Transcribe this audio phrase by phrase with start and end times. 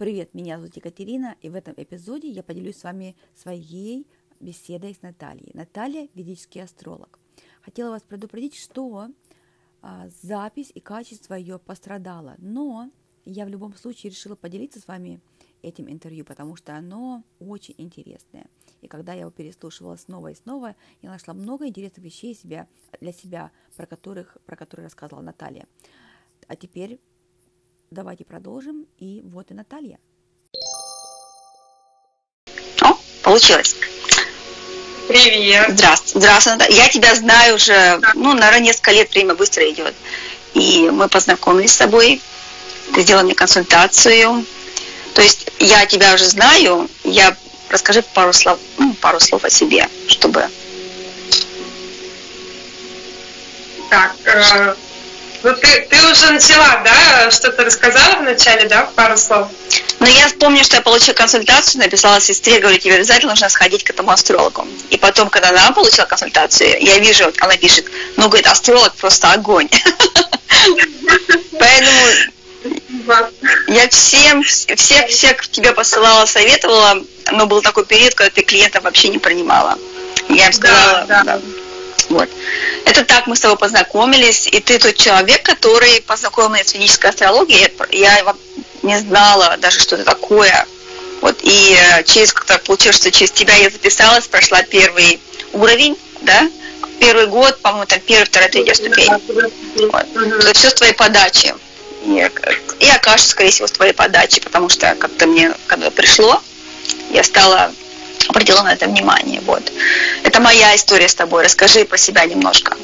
[0.00, 4.06] Привет, меня зовут Екатерина, и в этом эпизоде я поделюсь с вами своей
[4.40, 5.50] беседой с Натальей.
[5.52, 7.18] Наталья– ведический астролог.
[7.60, 9.10] Хотела вас предупредить, что
[9.82, 12.90] а, запись и качество ее пострадало, но
[13.26, 15.20] я в любом случае решила поделиться с вами
[15.60, 18.46] этим интервью, потому что оно очень интересное.
[18.80, 22.68] И когда я его переслушивала снова и снова, я нашла много интересных вещей себя,
[23.02, 25.68] для себя, про, которых, про которые рассказывала Наталья.
[26.48, 27.00] А теперь
[27.90, 28.86] давайте продолжим.
[28.98, 29.98] И вот и Наталья.
[32.82, 33.76] О, получилось.
[35.08, 35.70] Привет.
[35.70, 36.20] Здравствуй.
[36.20, 36.54] Здравствуй.
[36.70, 39.94] Я тебя знаю уже, ну, наверное, несколько лет, время быстро идет.
[40.54, 42.20] И мы познакомились с тобой,
[42.94, 44.44] ты сделала мне консультацию.
[45.14, 47.36] То есть я тебя уже знаю, я
[47.68, 50.48] расскажи пару слов, ну, пару слов о себе, чтобы...
[53.90, 54.76] Так, э,
[55.42, 59.48] ну ты, ты уже начала, да, что-то рассказала в начале, да, пару слов?
[59.98, 63.90] Ну, я помню, что я получила консультацию, написала сестре, говорю, тебе обязательно нужно сходить к
[63.90, 64.66] этому астрологу.
[64.90, 69.32] И потом, когда она получила консультацию, я вижу, вот она пишет, ну, говорит, астролог просто
[69.32, 69.68] огонь.
[71.58, 71.92] Поэтому
[73.68, 77.02] я всем, всех, всех тебе посылала, советовала,
[77.32, 79.78] но был такой период, когда ты клиентов вообще не принимала.
[80.28, 81.40] Я им сказала, да, да.
[82.10, 82.28] Вот.
[82.84, 87.10] Это так мы с тобой познакомились, и ты тот человек, который познакомил меня с физической
[87.10, 87.72] астрологией.
[87.92, 88.34] Я
[88.82, 90.66] не знала даже, что это такое.
[91.20, 95.20] Вот, и э, через как-то получилось, что через тебя я записалась, прошла первый
[95.52, 96.48] уровень, да,
[96.98, 99.10] первый год, по-моему, там первая, вторая, третья ступень.
[99.92, 100.06] Вот.
[100.14, 101.54] Это все с твоей подачи.
[102.06, 102.30] И,
[102.80, 106.42] и окажется, скорее всего, с твоей подачи, потому что как-то мне, когда пришло,
[107.10, 107.70] я стала
[108.28, 109.40] обратила на это внимание.
[109.40, 109.72] Вот.
[110.24, 111.44] Это моя история с тобой.
[111.44, 112.76] Расскажи про себя немножко.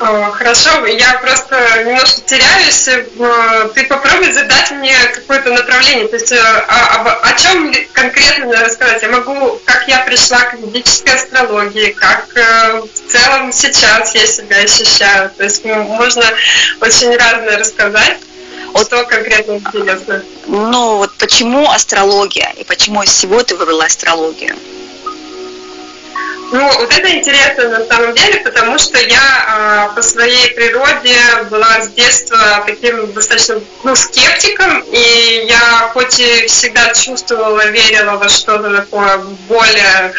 [0.00, 2.88] Хорошо, я просто немножко теряюсь.
[2.88, 6.08] Э, ты попробуй задать мне какое-то направление.
[6.08, 9.02] То есть э, о, о, о чем конкретно рассказать?
[9.02, 14.56] Я могу, как я пришла к ведической астрологии, как э, в целом сейчас я себя
[14.62, 15.30] ощущаю.
[15.36, 16.24] То есть можно
[16.80, 18.16] очень разное рассказать.
[18.72, 20.22] Вот, что конкретно интересно?
[20.46, 24.54] Ну, вот почему астрология и почему из всего ты выбрала астрологию?
[26.52, 31.16] Ну, вот это интересно на самом деле, потому что я э, по своей природе
[31.48, 38.28] была с детства таким достаточно ну, скептиком, и я хоть и всегда чувствовала, верила во
[38.28, 39.18] что-то такое
[39.48, 40.12] более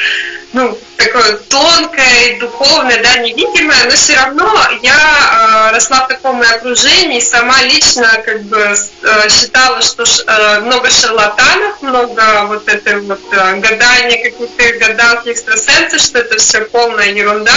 [0.54, 7.20] ну, такое тонкое, духовное, да, невидимое, но все равно я э, росла в таком окружении,
[7.20, 13.22] сама лично как бы э, считала, что ш, э, много шарлатанов, много вот этой вот
[13.32, 17.54] э, гадания, каких-то гадалки, экстрасенсы, что это все полная ерунда,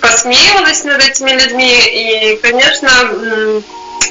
[0.00, 2.90] посмеивалась над этими людьми, и, конечно,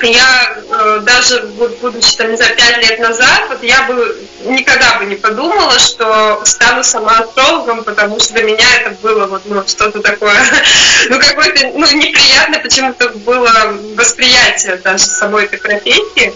[0.02, 1.44] я э, даже,
[1.82, 6.42] будучи, там, не знаю, пять лет назад, вот я бы никогда бы не подумала, что
[6.46, 10.36] стану сама астрологом, потому что для меня это было вот, ну, что-то такое,
[11.10, 13.50] ну, какое-то, ну, неприятное почему-то было
[13.96, 16.34] восприятие даже самой этой профессии.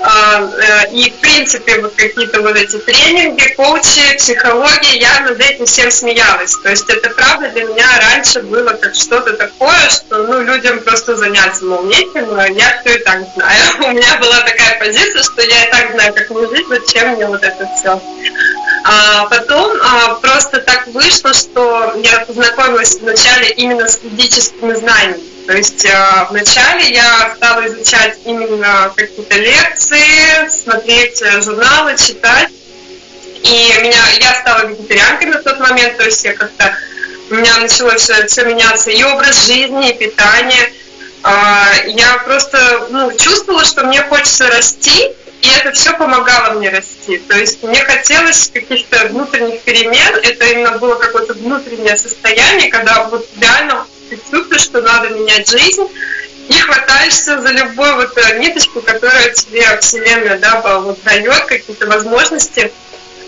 [0.00, 5.66] А, э, и, в принципе, вот какие-то вот эти тренинги, коучи, психология, я над этим
[5.66, 6.54] всем смеялась.
[6.62, 11.16] То есть это правда для меня раньше было как что-то такое, что ну, людям просто
[11.16, 13.60] заняться, мол, нечем, но я все и так знаю.
[13.78, 17.26] У меня была такая позиция, что я и так знаю, как мне жить, зачем мне
[17.26, 18.00] вот это все.
[18.84, 25.37] А потом а, просто так вышло, что я познакомилась вначале именно с физическими знаниями.
[25.48, 32.50] То есть э, вначале я стала изучать именно какие-то лекции, смотреть э, журналы, читать.
[33.42, 36.76] И меня, я стала вегетарианкой на тот момент, то есть я как-то
[37.30, 40.70] у меня началось все, меняться и образ жизни, и питание.
[41.24, 47.16] Э, я просто ну, чувствовала, что мне хочется расти, и это все помогало мне расти.
[47.26, 50.14] То есть мне хотелось каких-то внутренних перемен.
[50.22, 55.88] Это именно было какое-то внутреннее состояние, когда вот реально ты чувствуешь, что надо менять жизнь,
[56.48, 62.72] и хватаешься за любую вот э, ниточку, которая тебе Вселенная да, вот, дает, какие-то возможности.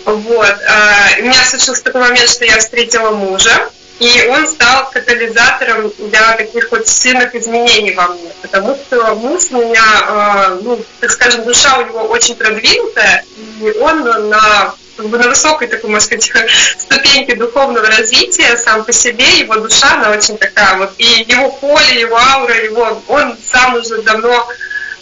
[0.05, 0.55] Вот.
[0.67, 3.69] А, у меня случился такой момент, что я встретила мужа,
[3.99, 9.61] и он стал катализатором для таких вот сильных изменений во мне, потому что муж у
[9.61, 13.23] меня, а, ну, так скажем, душа у него очень продвинутая,
[13.61, 16.31] и он на на высокой такой, можно сказать,
[16.79, 22.01] ступеньке духовного развития сам по себе, его душа, она очень такая вот, и его поле,
[22.01, 24.47] его аура, его, он сам уже давно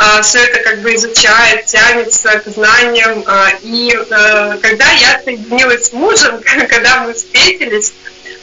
[0.01, 3.21] а, все это как бы изучает, тянется к знаниям.
[3.27, 7.93] А, и а, когда я соединилась с мужем, когда мы встретились,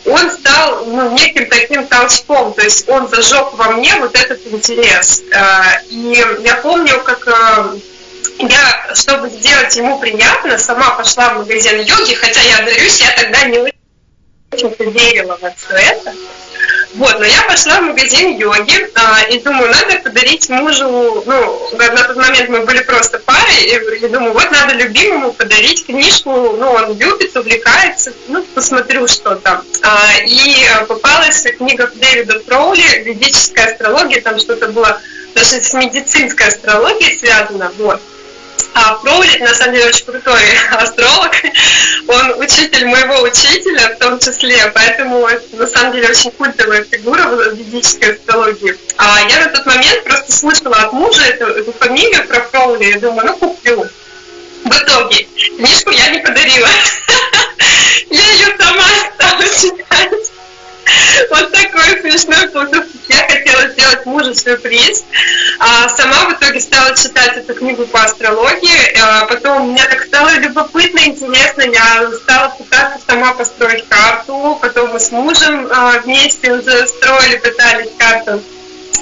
[0.05, 5.23] он стал ну, неким таким толчком, то есть он зажег во мне вот этот интерес.
[5.89, 7.27] И я помню, как
[8.39, 13.45] я, чтобы сделать ему приятно, сама пошла в магазин йоги, хотя я дарюсь, я тогда
[13.45, 13.59] не
[14.53, 16.13] очень верила во все это.
[16.95, 22.05] Вот, но я пошла в магазин йоги а, и думаю, надо подарить мужу, ну, на,
[22.05, 26.71] тот момент мы были просто парой, и, и думаю, вот надо любимому подарить книжку, ну,
[26.71, 29.63] он любит, увлекается, ну, посмотрю, что там.
[29.83, 34.99] А, и попалась книга Дэвида Фроули «Ведическая астрология», там что-то было
[35.35, 38.01] даже с медицинской астрологией связано, вот.
[38.75, 41.33] А Фроули, на самом деле, очень крутой астролог.
[42.09, 47.23] Он учитель моего учителя в том числе, поэтому это, на самом деле, очень культовая фигура
[47.23, 48.77] в ведической астрологии.
[48.99, 52.99] А я на тот момент просто слышала от мужа эту, эту фамилию про Фроули, и
[52.99, 53.87] думаю, ну, куплю.
[54.65, 55.27] В итоге
[55.57, 56.69] книжку я не подарила.
[58.11, 60.33] Я ее сама стала читать.
[61.31, 62.89] Вот такой смешной получился.
[63.09, 65.05] Я хотела сделать мужу сюрприз.
[65.59, 68.36] А сама в итоге стала читать эту книгу по астрологии.
[74.97, 78.43] Мы с мужем а, вместе уже строили, пытались карту.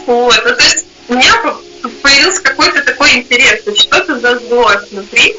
[0.07, 0.43] Вот.
[0.45, 1.33] Ну, то есть у меня
[2.03, 5.37] появился какой-то такой интерес, что-то зажглось внутри.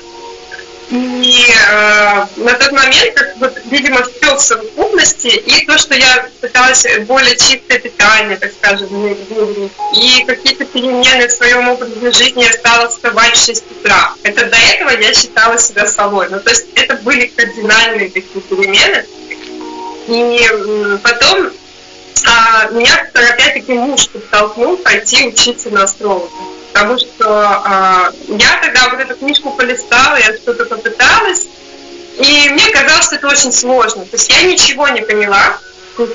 [0.91, 6.29] И э, на тот момент, как вот, видимо, все в совокупности, и то, что я
[6.39, 12.53] пыталась более чистое питание, так скажем, внедрить, и какие-то перемены в своем образе жизни я
[12.53, 14.13] стала вставать в 6 утра.
[14.23, 16.27] Это до этого я считала себя собой.
[16.29, 19.05] Ну, то есть это были кардинальные такие перемены.
[20.07, 21.51] И потом
[22.27, 26.29] а, меня опять-таки муж подтолкнул пойти учиться на астролога
[26.75, 31.47] потому что э, я тогда вот эту книжку полистала, я что-то попыталась,
[32.17, 34.03] и мне казалось, что это очень сложно.
[34.03, 35.57] То есть я ничего не поняла.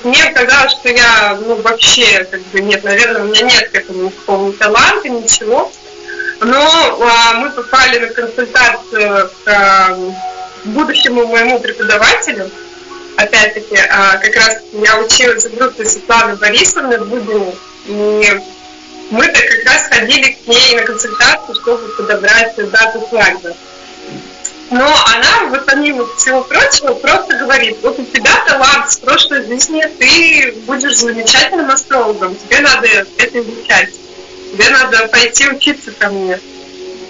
[0.04, 4.04] Мне казалось, что я, ну, вообще, как бы, нет, наверное, у меня нет к этому
[4.04, 5.72] никакого ни таланта, ничего.
[6.40, 9.98] Но а, мы попали на консультацию к а,
[10.64, 12.50] будущему моему преподавателю.
[13.20, 17.54] Опять-таки, а, как раз я училась в группе Светланы Борисовны в Будине.
[17.86, 18.40] И
[19.10, 23.54] мы-то как раз ходили к ней на консультацию, чтобы подобрать дату свадьбы.
[24.70, 29.82] Но она, вот помимо всего прочего, просто говорит, вот у тебя талант с прошлой жизни,
[29.98, 33.90] ты будешь замечательным астрологом, тебе надо это изучать,
[34.52, 36.38] тебе надо пойти учиться ко мне.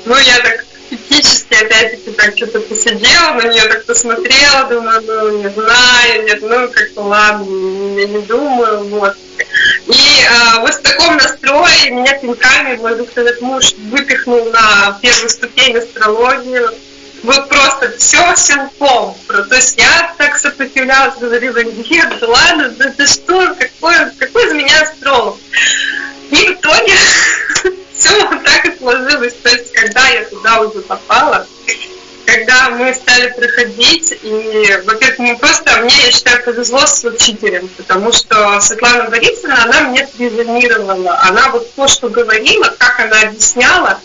[0.06, 5.48] Ну, я так скептически опять-таки так что-то посидела, на нее так посмотрела, думаю, ну, не
[5.50, 9.14] знаю, нет, ну, как-то ладно, я не думаю, вот.
[9.86, 15.76] И а, вот в таком настрое меня пинками мой этот муж выпихнул на первую ступень
[15.76, 16.70] астрологию.
[17.22, 19.14] Вот просто все силком.
[19.26, 24.52] То есть я так сопротивлялась, говорила, нет, да ладно, да ты что, какой, какой из
[24.54, 25.36] меня астролог?
[26.30, 26.94] И в итоге
[28.00, 29.34] все вот так и сложилось.
[29.42, 31.46] То есть когда я туда уже попала,
[32.24, 38.12] когда мы стали проходить, и, во-первых, не просто, мне, я считаю, повезло с учителем, потому
[38.12, 44.00] что Светлана Борисовна, она мне резонировала, она вот то, что говорила, как она объясняла,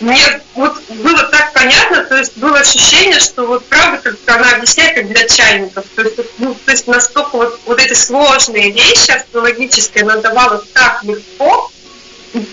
[0.00, 0.18] мне
[0.56, 5.06] вот было так понятно, то есть было ощущение, что вот правда, как она объясняет, как
[5.06, 10.16] для чайников, то есть, ну, то есть настолько вот, вот эти сложные вещи астрологические она
[10.16, 11.70] давала так легко,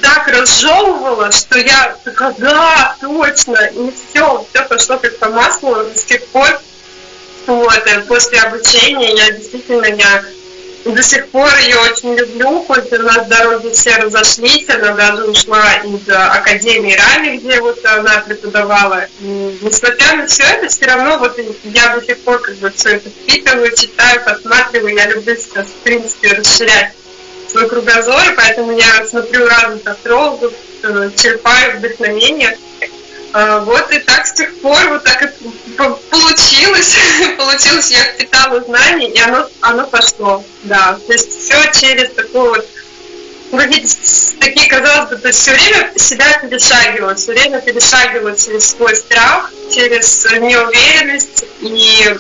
[0.02, 6.04] так разжевывала, что я такая, да, точно, и все, все пошло как по маслу с
[6.04, 6.48] тех пор.
[7.48, 10.24] Вот, и после обучения я действительно, я
[10.86, 15.76] до сих пор ее очень люблю, хоть у нас дороги все разошлись, она даже ушла
[15.78, 19.06] из Академии Рами, где вот она преподавала.
[19.20, 22.96] И, несмотря на все это, все равно вот я до сих пор как бы все
[22.96, 26.94] это впитываю, читаю, посматриваю, я люблю сейчас, в принципе, расширять
[27.50, 30.54] свой кругозор, поэтому я смотрю разных астрологов,
[30.84, 32.58] э, черпаю вдохновение.
[33.32, 35.28] А, вот и так с тех пор вот так и
[35.78, 36.98] получилось.
[37.38, 40.44] получилось, я впитала знания, и оно, оно пошло.
[40.64, 42.68] Да, то есть все через такую вот
[43.58, 43.86] какие
[44.40, 50.26] такие, казалось бы, есть все время себя перешагивала, все время перешагивала через свой страх, через
[50.26, 52.16] неуверенность, и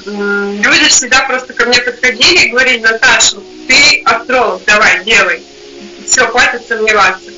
[0.63, 5.43] люди всегда просто ко мне подходили и говорили, Наташа, ты астролог, давай, делай.
[6.05, 7.29] Все, хватит сомневаться.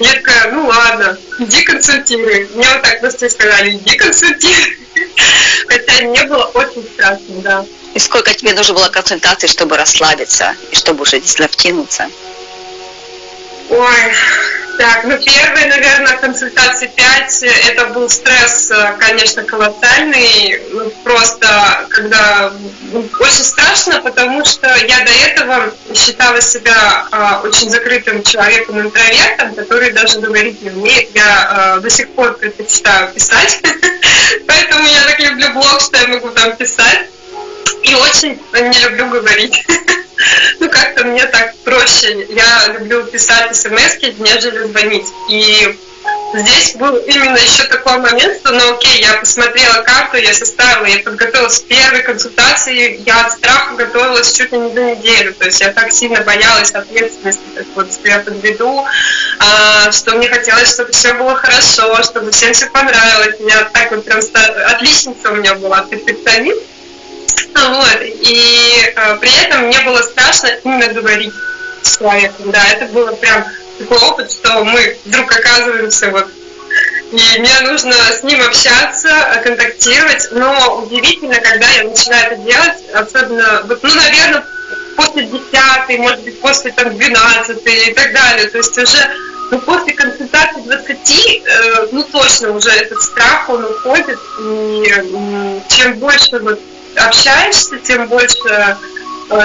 [0.00, 2.48] Я такая, ну ладно, иди консультируй.
[2.54, 4.78] Мне вот так просто сказали, иди консультируй.
[5.68, 7.66] Хотя мне было очень страшно, да.
[7.94, 12.08] И сколько тебе нужно было консультаций, чтобы расслабиться и чтобы уже действительно втянуться?
[13.70, 14.12] Ой,
[14.78, 22.50] Так, ну первые, наверное, консультации 5, это был стресс, конечно, колоссальный, ну, просто когда
[22.90, 29.54] ну, очень страшно, потому что я до этого считала себя э, очень закрытым человеком, интровертом,
[29.54, 31.10] который даже говорить не умеет.
[31.14, 33.60] Я э, до сих пор предпочитаю писать,
[34.46, 37.06] поэтому я так люблю блог, что я могу там писать.
[37.82, 39.64] И очень не люблю говорить.
[40.60, 42.26] ну, как-то мне так проще.
[42.28, 45.06] Я люблю писать смс нежели звонить.
[45.28, 45.78] И
[46.34, 51.00] здесь был именно еще такой момент, что, ну, окей, я посмотрела карту, я составила, я
[51.00, 55.34] подготовилась к первой консультации, я от страха готовилась чуть ли не за неделю.
[55.34, 58.84] То есть я так сильно боялась ответственности, так вот, что я подведу,
[59.38, 63.36] а, что мне хотелось, чтобы все было хорошо, чтобы всем все понравилось.
[63.40, 64.20] Я так вот прям
[64.66, 66.62] отличница у меня была, перфекционист.
[67.54, 67.98] Вот.
[68.02, 69.59] И э, при этом
[70.40, 71.32] страшно именно говорить
[71.82, 72.50] с человеком.
[72.50, 73.44] Да, это было прям
[73.78, 76.28] такой опыт, что мы вдруг оказываемся вот
[77.12, 79.08] и мне нужно с ним общаться,
[79.42, 80.28] контактировать.
[80.30, 84.44] Но удивительно, когда я начинаю это делать, особенно, вот, ну, наверное,
[84.96, 88.48] после 10, может быть, после там, 12 и так далее.
[88.48, 89.10] То есть уже
[89.50, 94.20] ну, после консультации 20, э, ну, точно уже этот страх, он уходит.
[94.38, 96.60] И э, чем больше вот
[96.94, 98.76] общаешься, тем больше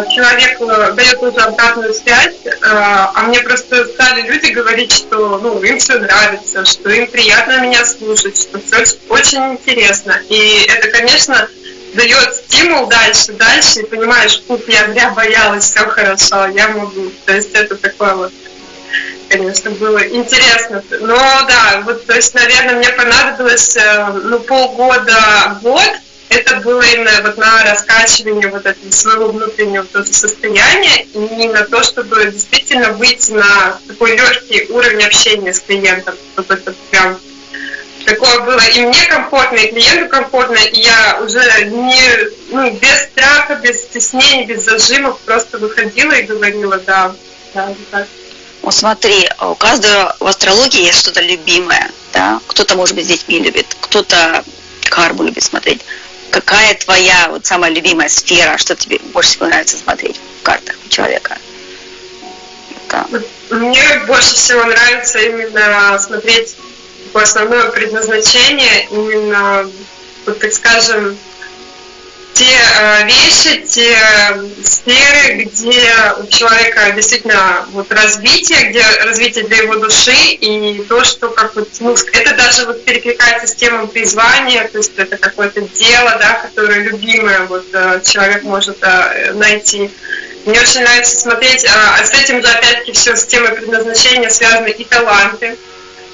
[0.10, 5.62] человек э, дает уже обратную связь, э, а мне просто стали люди говорить, что ну,
[5.62, 10.20] им все нравится, что им приятно меня слушать, что все очень интересно.
[10.30, 11.48] И это, конечно,
[11.94, 17.12] дает стимул дальше, дальше, и понимаешь, тут я зря боялась, все хорошо, я могу.
[17.26, 18.34] То есть это такое вот
[19.28, 20.84] конечно, было интересно.
[21.02, 23.78] Но да, вот, то есть, наверное, мне понадобилось
[24.24, 25.92] ну, полгода, год,
[26.30, 31.84] это было именно вот на раскачивание вот этого своего внутреннего тоже состояния и на то,
[31.84, 37.18] чтобы действительно выйти на такой легкий уровень общения с клиентом, чтобы это прям
[38.06, 42.02] такое было и мне комфортно, и клиенту комфортно, и я уже не,
[42.50, 47.16] ну, без страха, без стеснений, без зажимов просто выходила и говорила, да,
[47.54, 48.08] да, так.
[48.62, 53.40] Вот смотри, у каждого в астрологии есть что-то любимое, да, кто-то, может быть, с детьми
[53.40, 54.44] любит, кто-то
[54.90, 55.82] карму любит смотреть
[56.32, 60.90] какая твоя вот самая любимая сфера, что тебе больше всего нравится смотреть в картах у
[60.90, 61.38] человека?
[62.90, 63.08] Да.
[63.50, 66.56] Мне больше всего нравится именно смотреть
[67.14, 69.70] по основное предназначение, именно,
[70.26, 71.18] вот так скажем,
[72.36, 73.98] те э, вещи, те
[74.62, 81.30] сферы, где у человека действительно вот развитие, где развитие для его души и то, что
[81.30, 86.18] как вот, ну, это даже вот перекликается с темой призвания, то есть это какое-то дело,
[86.20, 89.90] да, которое любимое вот э, человек может э, найти.
[90.46, 94.70] Мне очень нравится смотреть, а, а с этим же опять-таки все с темой предназначения связаны
[94.70, 95.58] и таланты,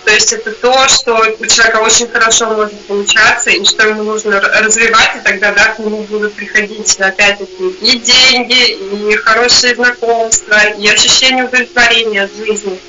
[0.03, 4.39] то есть это то, что у человека очень хорошо может получаться, и что ему нужно
[4.39, 10.87] развивать, и тогда да, к нему будут приходить опять-таки и деньги, и хорошие знакомства, и
[10.87, 12.79] ощущение удовлетворения от жизни.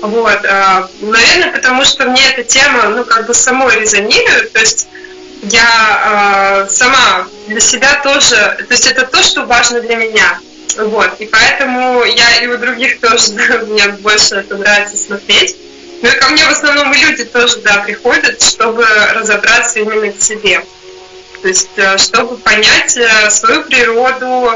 [0.00, 0.44] Вот.
[0.46, 4.88] А, наверное, потому что мне эта тема, ну, как бы самой резонирует, то есть
[5.42, 10.38] я э, сама для себя тоже, то есть это то, что важно для меня.
[10.78, 11.20] Вот.
[11.20, 15.56] И поэтому я и у других тоже, да, мне больше это нравится смотреть.
[16.04, 18.84] Ну и ко мне в основном люди тоже, да, приходят, чтобы
[19.14, 20.62] разобраться именно в себе.
[21.40, 24.50] То есть, э, чтобы понять э, свою природу,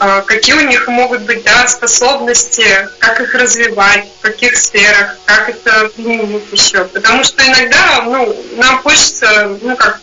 [0.00, 2.66] э, какие у них могут быть да, способности,
[2.98, 6.84] как их развивать, в каких сферах, как это применить еще.
[6.84, 9.98] Потому что иногда ну, нам хочется, ну как,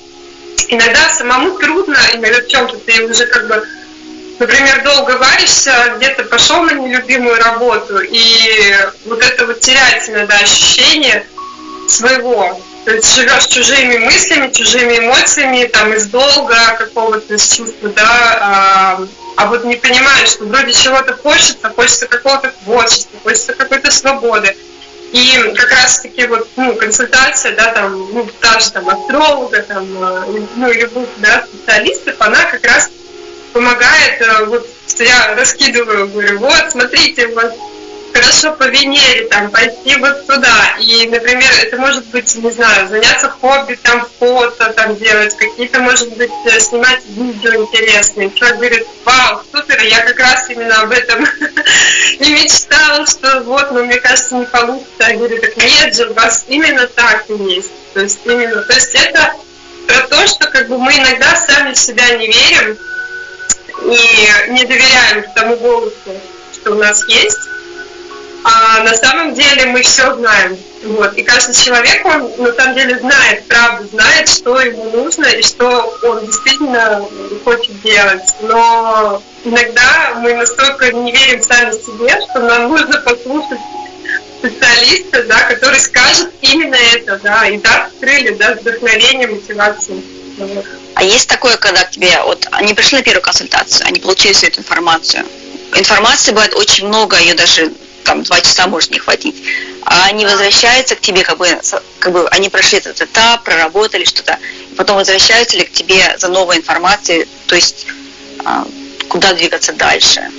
[0.69, 3.63] иногда самому трудно, иногда в чем-то ты уже как бы
[4.39, 11.25] например, долго варишься, где-то пошел на нелюбимую работу, и вот это вот теряется иногда ощущение
[11.87, 12.59] своего.
[12.85, 19.07] То есть живешь чужими мыслями, чужими эмоциями, там, из долга какого-то, из чувства, да, а,
[19.35, 24.55] а вот не понимаешь, что вроде чего-то хочется, хочется какого-то творчества, хочется какой-то свободы.
[25.11, 30.45] И как раз-таки вот, ну, консультация, да, там, ну, та же там астролога, там, э,
[30.55, 32.89] ну, любых, да, специалистов, она как раз
[33.53, 34.67] помогает, э, вот
[34.99, 37.53] я раскидываю, говорю, вот, смотрите, у вас
[38.13, 40.75] хорошо по Венере, там, пойти вот туда.
[40.79, 46.15] И, например, это может быть, не знаю, заняться хобби, там, фото, там, делать, какие-то, может
[46.17, 48.31] быть, э, снимать видео интересные.
[48.31, 51.23] Человек говорит, вау, супер, я как раз именно об этом
[52.19, 54.89] и мечтал, что вот, но мне кажется, не получится.
[54.99, 57.71] Я говорю, так нет же, у вас именно так и есть.
[57.93, 59.33] То есть именно, то есть это
[59.87, 62.77] про то, что как бы мы иногда сами в себя не верим,
[63.83, 65.93] и не доверяем тому голосу,
[66.53, 67.39] что у нас есть.
[68.43, 70.57] а на самом деле мы все знаем.
[70.83, 71.13] Вот.
[71.15, 75.97] И каждый человек, он на самом деле знает, правда знает, что ему нужно и что
[76.03, 77.05] он действительно
[77.43, 78.23] хочет делать.
[78.41, 83.59] Но иногда мы настолько не верим сами себе, что нам нужно послушать
[84.39, 90.01] специалиста, да, который скажет именно это, да, и даст крылья, даст вдохновение, мотивацию.
[90.95, 94.47] А есть такое, когда к тебе, вот, они пришли на первую консультацию, они получили всю
[94.47, 95.25] эту информацию.
[95.73, 97.71] Информации бывает очень много, ее даже
[98.03, 99.35] там два часа может не хватить.
[99.83, 101.47] А они возвращаются к тебе, как бы,
[101.99, 104.37] как бы они прошли этот этап, проработали что-то,
[104.71, 107.85] и потом возвращаются ли к тебе за новой информацией, то есть
[108.45, 108.65] а,
[109.07, 110.29] куда двигаться дальше.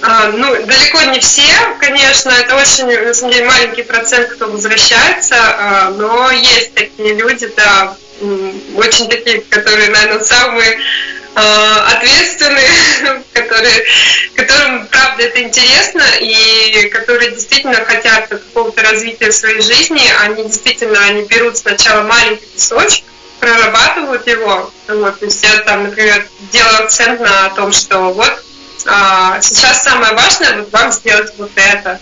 [0.00, 1.50] А, ну, далеко не все,
[1.80, 7.50] конечно, это очень, на самом деле, маленький процент, кто возвращается, а, но есть такие люди,
[7.56, 7.96] да,
[8.76, 10.78] очень такие, которые, наверное, самые
[11.34, 12.68] а, ответственные,
[13.32, 13.84] которые,
[14.34, 21.22] которым, правда, это интересно, и которые действительно хотят какого-то развития своей жизни, они действительно, они
[21.22, 23.04] берут сначала маленький песочек,
[23.38, 24.72] прорабатывают его.
[24.88, 28.44] Вот, то есть я там, например, делаю акцент на том, что вот
[28.86, 32.00] а, сейчас самое важное вот вам сделать вот это,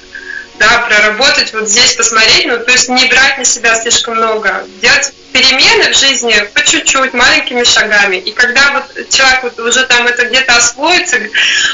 [0.59, 5.13] да, проработать вот здесь, посмотреть, ну, то есть не брать на себя слишком много, делать
[5.33, 8.17] перемены в жизни по чуть-чуть, маленькими шагами.
[8.17, 11.19] И когда вот человек вот уже там это где-то освоится,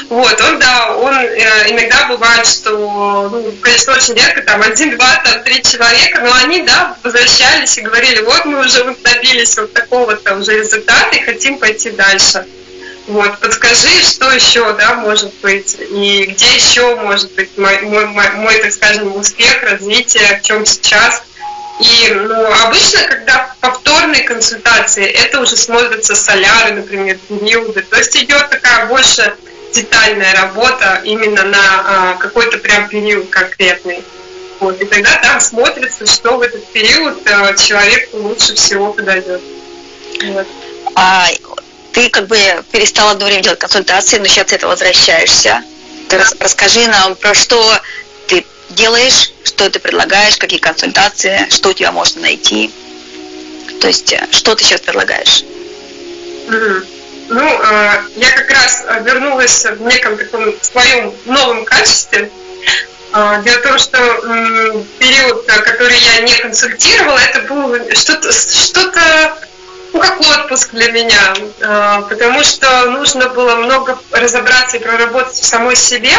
[0.09, 5.21] вот, он, да, он э, иногда бывает, что, ну, конечно, очень редко, там, один, два,
[5.23, 9.73] там, три человека, но они, да, возвращались и говорили, вот мы уже вот добились вот
[9.73, 12.45] такого-то уже результата и хотим пойти дальше.
[13.07, 18.57] Вот, подскажи, что еще, да, может быть, и где еще может быть мой, мой, мой,
[18.59, 21.21] так скажем, успех, развитие, в чем сейчас.
[21.81, 27.81] И ну, обычно, когда повторные консультации, это уже смотрятся соляры, например, периоды.
[27.81, 29.35] То есть идет такая больше
[29.73, 34.03] детальная работа именно на а, какой-то прям период конкретный.
[34.59, 39.41] Вот, и тогда там смотрится, что в этот период а, человеку лучше всего подойдет.
[40.23, 40.47] Вот.
[40.95, 41.27] А
[41.93, 42.37] ты как бы
[42.71, 45.61] перестала одно время делать консультации, но сейчас это возвращаешься.
[46.09, 46.25] Ты да.
[46.39, 47.63] расскажи нам про что
[48.27, 52.71] ты делаешь, что ты предлагаешь, какие консультации, что у тебя можно найти.
[53.79, 55.43] То есть, э, что ты сейчас предлагаешь?
[56.47, 56.85] Mm-hmm.
[57.29, 62.31] Ну, э, я как раз вернулась в неком таком своем новом качестве.
[63.13, 69.37] Э, дело в том, что э, период, который я не консультировала, это был что-то, что-то
[69.93, 75.45] ну, как отпуск для меня, а, потому что нужно было много разобраться и проработать в
[75.45, 76.11] самой себе.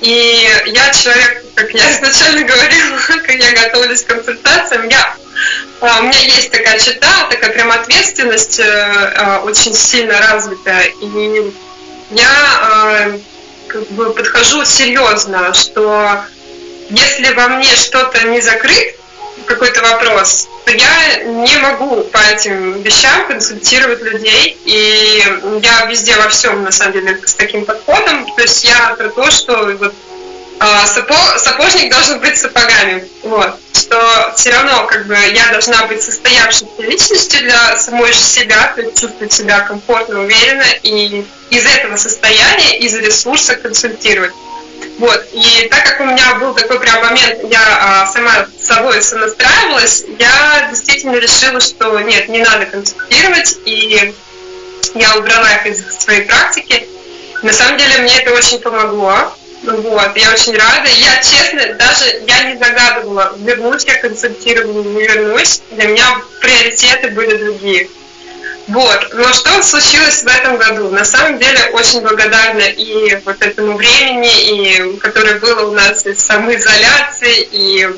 [0.00, 5.16] И я человек, как я изначально говорила, как я готовилась к консультациям, я,
[5.80, 10.92] а, у меня есть такая чита, такая прям ответственность э, очень сильно развитая.
[11.00, 11.52] И
[12.10, 13.10] я
[13.68, 16.20] как бы подхожу серьезно, что
[16.90, 18.98] если во мне что-то не закрыто,
[19.46, 24.58] какой-то вопрос, я не могу по этим вещам консультировать людей.
[24.64, 25.22] И
[25.62, 28.26] я везде во всем, на самом деле, с таким подходом.
[28.34, 29.94] То есть я про то, что вот,
[30.60, 33.06] а, сапог, сапожник должен быть сапогами.
[33.22, 33.54] Вот.
[33.74, 38.80] Что все равно как бы я должна быть состоявшейся личностью для самой же себя, то
[38.80, 44.32] есть чувствовать себя комфортно, уверенно и из этого состояния, из ресурса консультировать.
[44.98, 45.26] Вот.
[45.32, 50.04] И так как у меня был такой прям момент, я а, сама с собой сонастраивалась,
[50.18, 54.14] я действительно решила, что нет, не надо консультировать, и
[54.94, 56.86] я убрала их из своей практики.
[57.42, 59.36] На самом деле мне это очень помогло.
[59.64, 60.88] Вот, я очень рада.
[60.88, 65.62] Я, честно, даже я не загадывала, вернусь я консультированию, не вернусь.
[65.70, 66.04] Для меня
[66.40, 67.88] приоритеты были другие.
[68.68, 69.10] Вот.
[69.12, 70.90] Но что случилось в этом году?
[70.90, 76.18] На самом деле очень благодарна и вот этому времени, и которое было у нас из
[76.20, 77.88] самоизоляции, и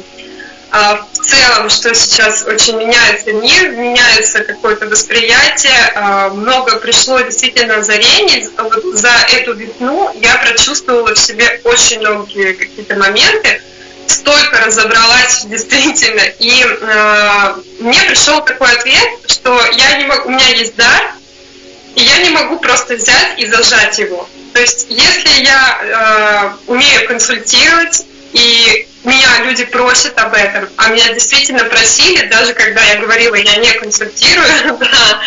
[0.72, 7.76] а, в целом, что сейчас очень меняется мир, меняется какое-то восприятие, а, много пришло действительно
[7.76, 8.48] озарений.
[8.59, 13.62] Вот за эту весну я прочувствовала в себе очень многие какие-то моменты,
[14.07, 16.23] столько разобралась действительно.
[16.38, 21.12] И э, мне пришел такой ответ, что я не могу, у меня есть дар,
[21.95, 24.29] и я не могу просто взять и зажать его.
[24.53, 31.12] То есть, если я э, умею консультировать, и меня люди просят об этом, а меня
[31.12, 35.21] действительно просили, даже когда я говорила, я не консультирую, да,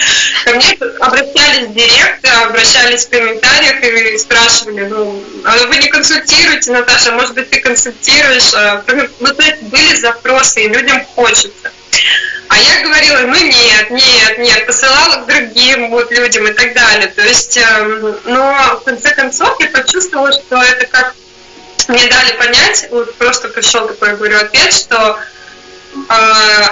[0.44, 7.14] ко мне обращались директ, обращались в комментариях и спрашивали, ну, а вы не консультируете, Наташа,
[7.14, 8.54] может быть, ты консультируешь?
[8.54, 11.72] А, то есть были запросы, и людям хочется.
[12.50, 17.08] А я говорила, ну нет, нет, нет, посылала к другим вот людям и так далее.
[17.08, 21.16] То есть, эм, но в конце концов я почувствовала, что это как
[21.90, 25.20] мне дали понять, вот просто пришел такой, говорю, ответ, что
[25.94, 26.14] э,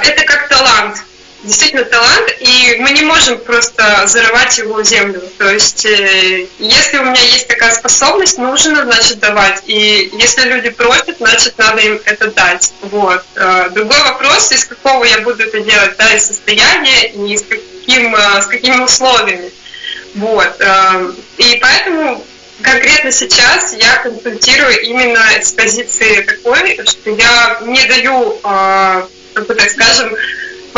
[0.04, 0.98] это как талант
[1.44, 5.22] действительно талант, и мы не можем просто зарывать его в землю.
[5.38, 9.64] То есть, э, если у меня есть такая способность, нужно, значит, давать.
[9.66, 12.74] И если люди просят, значит, надо им это дать.
[12.82, 13.24] Вот.
[13.36, 18.16] Э, другой вопрос, из какого я буду это делать, да, из состояния и с, каким,
[18.16, 19.52] э, с какими условиями.
[20.16, 20.60] Вот.
[21.38, 22.26] И поэтому
[22.62, 29.70] конкретно сейчас я консультирую именно с позиции такой, что я не даю, как бы так
[29.70, 30.16] скажем,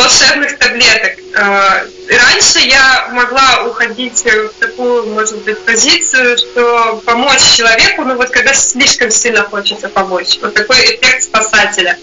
[0.00, 1.12] волшебных таблеток.
[1.34, 8.30] Э, раньше я могла уходить в такую, может быть, позицию, что помочь человеку, ну вот
[8.30, 10.38] когда слишком сильно хочется помочь.
[10.40, 11.98] Вот такой эффект спасателя.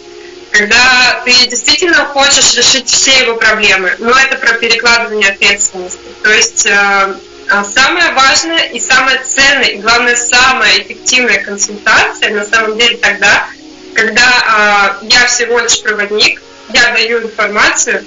[0.52, 6.00] Когда ты действительно хочешь решить все его проблемы, но это про перекладывание ответственности.
[6.24, 7.16] То есть э,
[7.63, 13.47] самое важное и самое ценное, и главное, самая эффективная консультация на самом деле тогда,
[13.93, 16.41] когда э, я всего лишь проводник,
[16.73, 18.05] я даю информацию,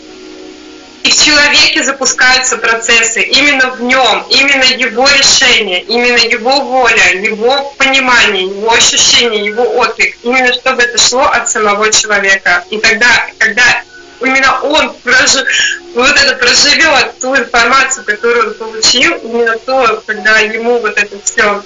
[1.03, 7.73] и в человеке запускаются процессы, именно в нем, именно его решение, именно его воля, его
[7.79, 12.65] понимание, его ощущение, его отклик, именно чтобы это шло от самого человека.
[12.69, 13.07] И тогда,
[13.39, 13.83] когда
[14.21, 15.47] именно он прожив,
[15.95, 21.63] вот это проживет ту информацию, которую он получил, именно то, когда ему вот это все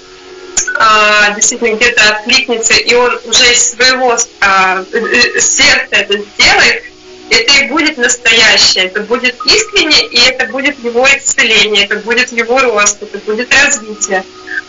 [0.77, 6.85] а, действительно где-то откликнется, и он уже из своего а, э, э, сердца это сделает,
[7.31, 12.59] это и будет настоящее, это будет искренне, и это будет его исцеление, это будет его
[12.61, 14.25] рост, это будет развитие.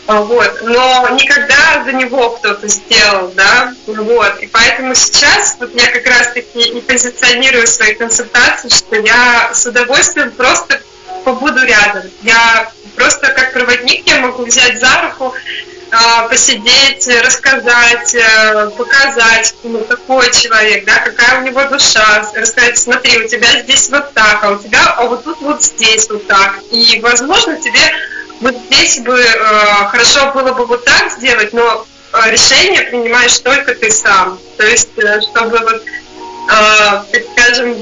[0.08, 0.62] Вот.
[0.62, 4.40] Но никогда за него кто-то сделал, да, вот.
[4.40, 10.32] И поэтому сейчас вот я как раз-таки и позиционирую свои консультации, что я с удовольствием
[10.32, 10.80] просто
[11.24, 12.04] побуду рядом.
[12.22, 15.34] Я просто как проводник я могу взять за руку
[15.92, 23.24] а, посидеть, рассказать, э, показать, ну, какой человек, да, какая у него душа, рассказать, смотри,
[23.24, 26.60] у тебя здесь вот так, а у тебя, а вот тут вот здесь вот так.
[26.72, 27.80] И, возможно, тебе
[28.42, 33.76] вот здесь бы э, хорошо было бы вот так сделать, но э, решение принимаешь только
[33.76, 34.40] ты сам.
[34.58, 34.90] То есть,
[35.30, 35.84] чтобы вот,
[36.48, 37.76] так скажем,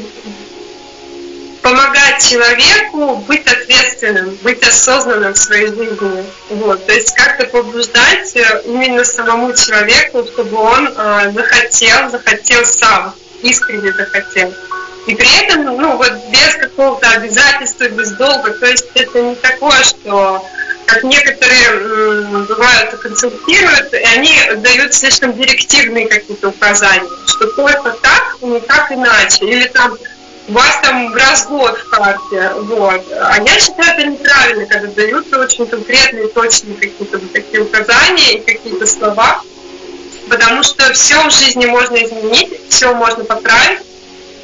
[1.64, 6.26] помогать человеку быть ответственным, быть осознанным в своей жизни.
[6.50, 6.86] Вот.
[6.86, 13.94] То есть как-то побуждать э, именно самому человеку, чтобы он э, захотел, захотел сам, искренне
[13.94, 14.54] захотел.
[15.08, 19.84] И при этом, ну вот без какого-то обязательства, без долга, то есть это не такое,
[19.84, 20.46] что
[20.86, 28.46] как некоторые бывают консультируют, и они дают слишком директивные какие-то указания, что только так и
[28.46, 29.46] никак иначе.
[29.46, 29.98] Или там
[30.48, 33.02] у вас там развод в карте, вот.
[33.12, 38.40] А я считаю это неправильно, когда даются очень конкретные, точные какие-то вот такие указания и
[38.42, 39.42] какие-то слова,
[40.30, 43.80] потому что все в жизни можно изменить, все можно поправить,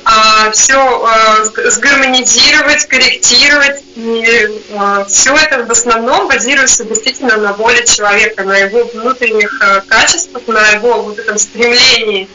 [0.05, 7.85] а, все а, сгармонизировать, корректировать, и а, все это в основном базируется действительно на воле
[7.85, 12.29] человека, на его внутренних качествах, на его вот этом стремлении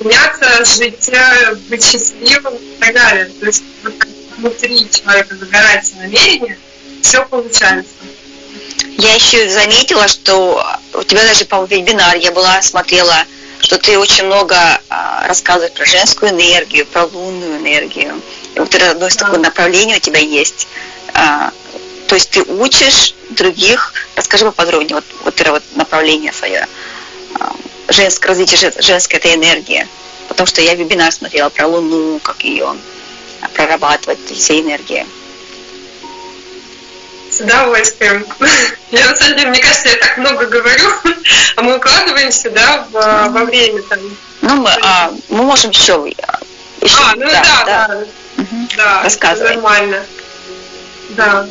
[0.00, 3.30] меняться, жить, э, быть счастливым и так далее.
[3.40, 3.94] То есть вот
[4.38, 6.58] внутри человека загорается намерение,
[7.02, 7.92] все получается.
[8.96, 13.14] Я еще заметила, что у тебя даже по вебинар я была, смотрела,
[13.60, 14.56] что ты очень много
[14.88, 18.20] а, рассказываешь про женскую энергию, про лунную энергию.
[18.54, 19.24] И вот это одно из да.
[19.24, 20.68] такого направления у тебя есть.
[21.14, 21.52] А,
[22.08, 26.62] то есть ты учишь других, расскажи поподробнее, вот, вот это вот направление свое.
[26.62, 26.66] А,
[27.90, 29.86] женское развитие женской этой энергии.
[30.28, 32.74] Потому что я вебинар смотрела про Луну, как ее
[33.54, 35.06] прорабатывать, все энергии.
[37.30, 38.26] С удовольствием.
[38.90, 40.88] Я на самом деле, мне кажется, я так много говорю,
[41.56, 44.00] а мы укладываемся, да, в, во время там.
[44.42, 46.12] Ну, мы, а, мы можем еще,
[46.80, 46.98] еще.
[46.98, 47.64] А, ну да, да.
[47.64, 47.88] да.
[47.88, 47.98] да.
[48.42, 48.68] Угу.
[48.76, 49.54] да Рассказывай.
[49.54, 50.04] Нормально.
[51.10, 51.46] Да.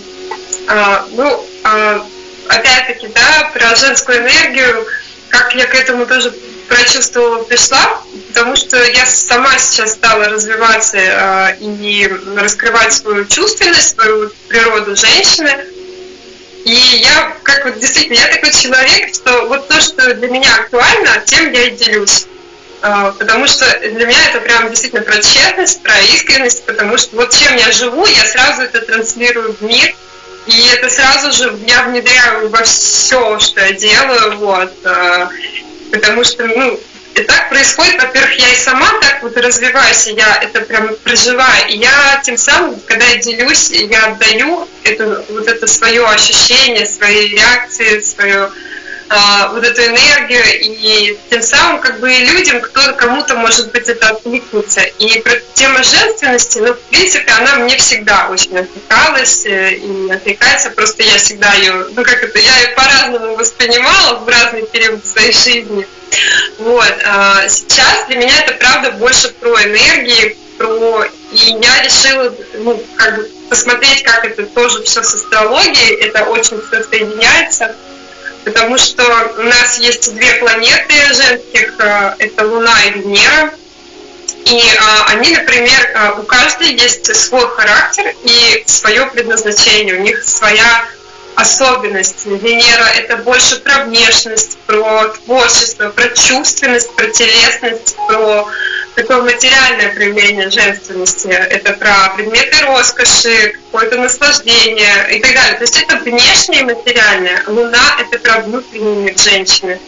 [0.68, 2.06] А, ну, а,
[2.50, 4.86] опять-таки, да, про женскую энергию
[5.30, 6.34] как я к этому тоже
[6.68, 14.30] прочувствовала, пришла, потому что я сама сейчас стала развиваться э, и раскрывать свою чувственность, свою
[14.48, 15.52] природу женщины.
[16.66, 21.22] И я, как вот действительно, я такой человек, что вот то, что для меня актуально,
[21.26, 22.28] тем я и делюсь.
[22.84, 27.34] Э, потому что для меня это прям действительно про честность, про искренность, потому что вот
[27.36, 29.96] чем я живу, я сразу это транслирую в мир–
[30.50, 35.28] и это сразу же я внедряю во все, что я делаю, вот, э,
[35.92, 36.80] потому что, ну,
[37.16, 41.68] и так происходит, во-первых, я и сама так вот развиваюсь, и я это прям проживаю,
[41.70, 47.28] и я тем самым, когда я делюсь, я отдаю это, вот это свое ощущение, свои
[47.28, 48.50] реакции, свое
[49.10, 54.10] вот эту энергию, и тем самым как бы и людям, кто кому-то может быть это
[54.10, 54.82] откликнется.
[55.00, 55.24] И
[55.56, 61.18] тема женственности, ну, в принципе, она мне всегда очень отвлекалась э, и отвлекается, просто я
[61.18, 65.88] всегда ее, ну как это, я ее по-разному воспринимала в разный период своей жизни.
[66.60, 66.94] Вот.
[67.04, 71.06] А сейчас для меня это правда больше про энергии, про...
[71.32, 76.62] И я решила, ну, как бы посмотреть, как это тоже все с астрологией, это очень
[76.62, 77.76] все соединяется
[78.44, 79.04] потому что
[79.38, 83.54] у нас есть две планеты женских, э, это Луна и Венера,
[84.46, 90.24] и а, они, например, э, у каждой есть свой характер и свое предназначение, у них
[90.24, 90.86] своя
[91.36, 92.26] особенность.
[92.26, 98.48] Венера– это больше про внешность, про творчество, про чувственность, про телесность, про
[98.96, 101.28] такое материальное проявление женственности.
[101.28, 105.54] Это про предметы роскоши, какое-то наслаждение и так далее.
[105.56, 107.44] То есть это внешнее материальное.
[107.48, 109.80] Луна– это про внутренний мир женщины.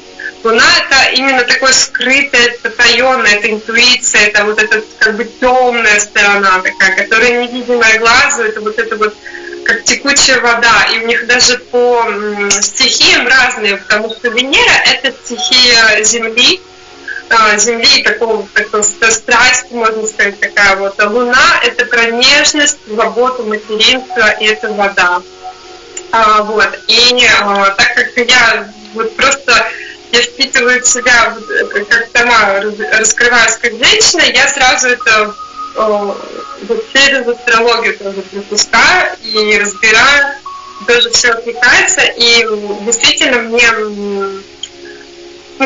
[0.44, 6.62] Луна– это именно такое скрытое, потаенное, это интуиция, это вот эта как бы темная сторона
[6.62, 9.16] такая, которая невидимая глазу, это вот это вот
[9.66, 12.04] как текучая вода, и у них даже по
[12.50, 16.72] стихиям разные, потому что Венера– это стихия Земли, а,
[17.58, 21.00] Земли, такого, такого страсть, можно сказать, такая вот.
[21.00, 25.22] А Луна– это про нежность, заботу, материнство, и это вода.
[26.12, 26.70] А, вот.
[26.88, 29.54] И а, так как я вот просто
[30.12, 31.38] я впитываю в себя,
[31.88, 32.60] как сама
[33.00, 35.34] раскрываюсь как женщина, я сразу это
[35.76, 40.36] вот через астрологию тоже пропускаю и разбираю,
[40.86, 42.46] тоже все отвлекается, и
[42.86, 43.72] действительно мне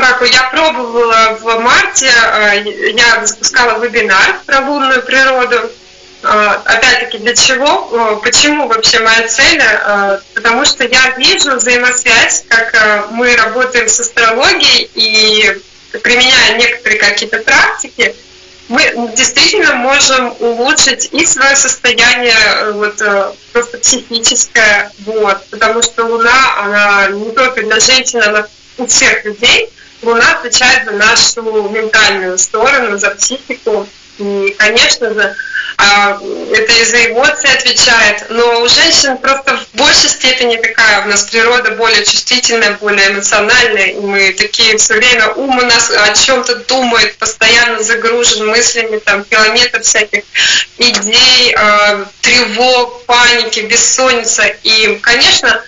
[0.01, 5.71] как, я пробовала в марте, э, я запускала вебинар про лунную природу.
[6.23, 7.89] Э, опять-таки, для чего?
[7.91, 9.61] Э, почему вообще моя цель?
[10.33, 15.61] Потому что я вижу взаимосвязь, как мы работаем с астрологией и
[16.01, 18.15] применяя некоторые какие-то практики,
[18.67, 18.81] мы
[19.15, 22.35] действительно можем улучшить и свое состояние
[22.73, 22.99] вот,
[23.53, 29.69] просто психическое, вот, потому что Луна, она не только для женщин, она у всех людей,
[30.05, 33.87] Луна отвечает за нашу ментальную сторону, за психику.
[34.19, 35.35] И, конечно же,
[35.77, 36.17] а,
[36.53, 41.23] это и за эмоции отвечает, но у женщин просто в большей степени такая, у нас
[41.23, 46.55] природа более чувствительная, более эмоциональная, и мы такие все время, ум у нас о чем-то
[46.67, 50.23] думает, постоянно загружен мыслями, там, километр всяких
[50.77, 54.45] идей, а, тревог, паники, бессонница.
[54.63, 55.61] И, конечно,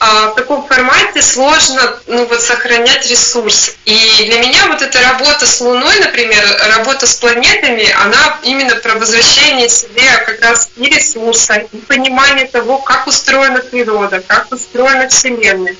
[0.00, 3.76] в таком формате сложно ну, вот, сохранять ресурс.
[3.84, 6.44] И для меня вот эта работа с Луной, например,
[6.76, 12.78] работа с планетами, она именно про возвращение себе как раз и ресурса, и понимание того,
[12.78, 15.76] как устроена природа, как устроена Вселенная.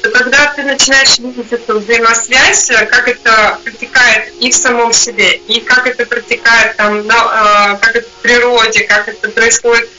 [0.00, 5.60] Что когда ты начинаешь видеть эту взаимосвязь, как это протекает и в самом себе, и
[5.60, 9.90] как это протекает там, на, а, как это в природе, как это происходит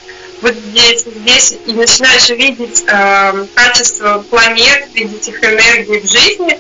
[0.42, 6.60] вот здесь, здесь, и начинаешь видеть э, качество планет, видеть их энергии в жизни,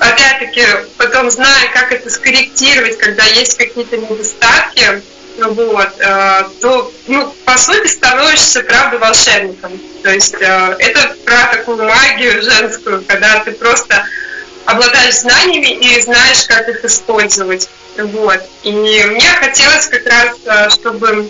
[0.00, 0.62] опять-таки,
[0.96, 5.02] потом зная, как это скорректировать, когда есть какие-то недостатки,
[5.38, 9.72] ну вот, э, то, ну, по сути, становишься, правда, волшебником.
[10.02, 14.06] То есть э, это про такую магию женскую, когда ты просто
[14.64, 17.68] обладаешь знаниями и знаешь, как их использовать.
[17.96, 18.40] Вот.
[18.62, 21.28] И мне хотелось как раз, э, чтобы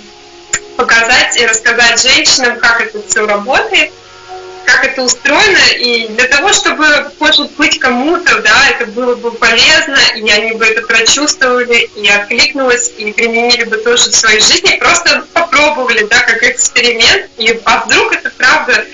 [0.77, 3.93] показать и рассказать женщинам, как это все работает,
[4.65, 6.87] как это устроено, и для того, чтобы,
[7.21, 12.93] может быть, кому-то, да, это было бы полезно, и они бы это прочувствовали, и откликнулось,
[12.99, 18.13] и применили бы тоже в своей жизни, просто попробовали, да, как эксперимент, и а вдруг
[18.13, 18.85] это правда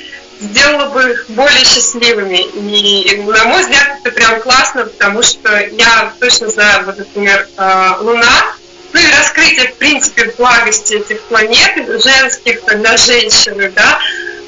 [0.40, 2.38] сделало бы их более счастливыми.
[2.38, 7.90] И, на мой взгляд, это прям классно, потому что я точно знаю, вот, например, э,
[8.00, 8.54] Луна,
[8.92, 13.98] ну и раскрытие, в принципе, благости этих планет, женских, тогда женщины, да,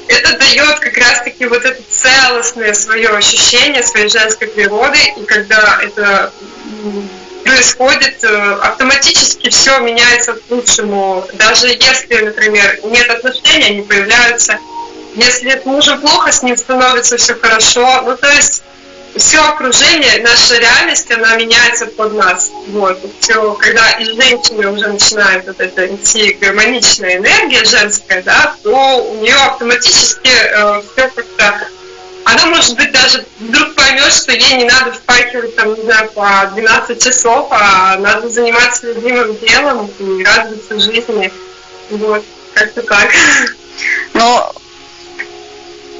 [0.07, 6.31] это дает как раз-таки вот это целостное свое ощущение своей женской природы, и когда это
[7.43, 11.25] происходит, э, автоматически все меняется к лучшему.
[11.33, 14.57] Даже если, например, нет отношений, они появляются.
[15.15, 18.01] Если с мужем плохо, с ним становится все хорошо.
[18.01, 18.63] Ну, то есть
[19.15, 22.51] все окружение, наша реальность, она меняется под нас.
[22.67, 22.99] Вот.
[23.19, 29.21] Все, когда из женщины уже начинает вот эта идти гармоничная энергия женская, да, то у
[29.21, 31.67] нее автоматически э, все как-то
[32.25, 36.51] она, может быть, даже вдруг поймет, что ей не надо впахивать, там, не знаю, по
[36.55, 41.31] 12 часов, а надо заниматься любимым делом и радоваться жизни.
[41.91, 42.23] Вот,
[42.55, 43.11] как-то так.
[44.13, 44.51] Но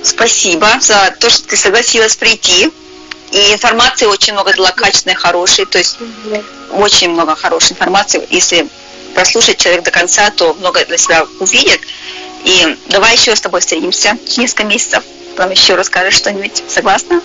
[0.02, 2.72] спасибо за то, что ты согласилась прийти.
[3.36, 5.66] И информации очень много дала качественной, хорошей.
[5.66, 5.98] То есть
[6.72, 8.26] очень много хорошей информации.
[8.30, 8.66] Если
[9.14, 11.82] прослушать человек до конца, то много для себя увидит.
[12.46, 15.04] И давай еще с тобой встретимся через несколько месяцев.
[15.36, 16.64] Потом еще расскажешь что-нибудь.
[16.70, 17.22] Согласна?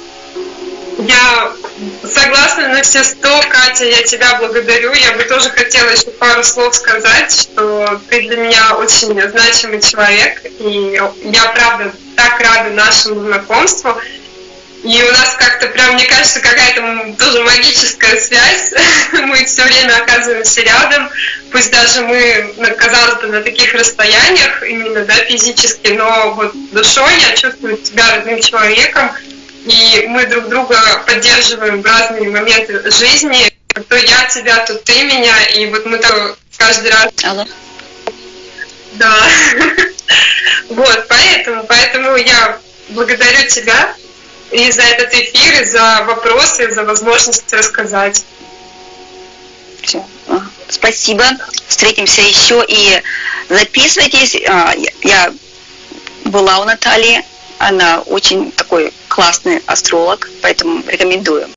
[0.98, 1.52] Я
[2.02, 4.92] согласна на все сто, Катя, я тебя благодарю.
[4.92, 10.42] Я бы тоже хотела еще пару слов сказать, что ты для меня очень значимый человек,
[10.58, 13.94] и я правда так рада нашему знакомству.
[14.82, 18.72] И у нас как-то прям, мне кажется, какая-то тоже магическая связь.
[19.12, 21.10] мы все время оказываемся рядом,
[21.52, 27.36] пусть даже мы, казалось бы, на таких расстояниях, именно да, физически, но вот душой я
[27.36, 29.10] чувствую себя родным человеком,
[29.66, 33.52] и мы друг друга поддерживаем в разные моменты жизни.
[33.88, 37.12] То я тебя, то ты меня, и вот мы так каждый раз...
[37.22, 37.46] Алло.
[38.94, 39.16] Да.
[40.70, 43.94] вот, поэтому, поэтому я благодарю тебя
[44.50, 48.24] и за этот эфир, и за вопросы, и за возможность рассказать.
[49.82, 50.04] Все.
[50.68, 51.24] Спасибо.
[51.66, 53.02] Встретимся еще и
[53.48, 54.36] записывайтесь.
[54.48, 55.32] А, я
[56.24, 57.24] была у Натальи.
[57.58, 61.48] Она очень такой классный астролог, поэтому рекомендую.